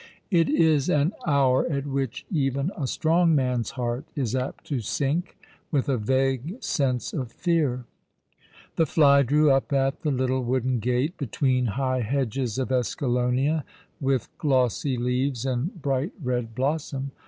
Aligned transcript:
It 0.31 0.49
is 0.49 0.89
an 0.89 1.11
hour 1.27 1.63
at 1.71 1.85
which 1.85 2.25
even 2.31 2.71
a 2.75 2.87
strong 2.87 3.35
man's 3.35 3.69
heart 3.77 4.03
is 4.15 4.35
apt 4.35 4.63
to 4.65 4.79
sink 4.79 5.37
with 5.69 5.87
a 5.87 5.97
vague 5.99 6.59
sense 6.63 7.13
of 7.13 7.31
fear. 7.31 7.85
The 8.77 8.87
fly 8.87 9.21
drew 9.21 9.51
up 9.51 9.71
at 9.71 10.01
the 10.01 10.09
little 10.09 10.43
wooden 10.43 10.79
gate 10.79 11.17
between 11.17 11.67
high 11.77 12.01
hedges 12.01 12.57
of 12.57 12.69
escalonia, 12.69 13.63
with 13.99 14.27
glossy 14.39 14.97
leaves 14.97 15.45
and 15.45 15.79
bright 15.79 16.13
red 16.19 16.55
blossom. 16.55 17.11